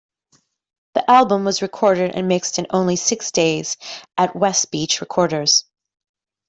[0.95, 3.77] The album was recorded and mixed in only six days
[4.17, 5.65] at Westbeach Recorders.